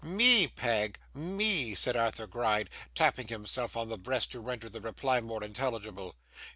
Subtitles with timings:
[0.03, 5.19] 'Me, Peg, me,' said Arthur Gride, tapping himself on the breast to render the reply
[5.21, 6.15] more intelligible.